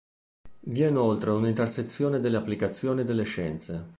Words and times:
Vi 0.61 0.81
è 0.81 0.87
inoltre 0.87 1.29
un'intersezione 1.29 2.19
delle 2.19 2.37
applicazioni 2.37 3.03
delle 3.03 3.21
scienze. 3.21 3.89